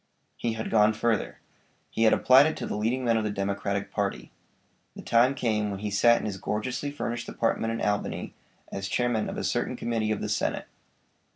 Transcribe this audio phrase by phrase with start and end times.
[0.35, 1.37] He had gone further.
[1.91, 4.31] He had applied it to the leading men of the Democratic party.
[4.95, 8.33] The time came when he sat in his gorgeously furnished apartment in Albany,
[8.71, 10.65] as Chairman of a certain committee of the Senate.